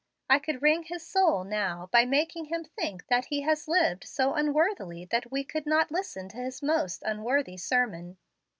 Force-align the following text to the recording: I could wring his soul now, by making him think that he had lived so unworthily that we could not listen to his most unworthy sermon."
I 0.31 0.39
could 0.39 0.63
wring 0.63 0.85
his 0.85 1.05
soul 1.05 1.43
now, 1.43 1.87
by 1.91 2.05
making 2.05 2.45
him 2.45 2.63
think 2.63 3.05
that 3.05 3.25
he 3.25 3.41
had 3.41 3.59
lived 3.67 4.03
so 4.05 4.33
unworthily 4.33 5.05
that 5.11 5.31
we 5.31 5.43
could 5.43 5.67
not 5.67 5.91
listen 5.91 6.27
to 6.29 6.37
his 6.37 6.63
most 6.63 7.03
unworthy 7.05 7.57
sermon." 7.57 8.17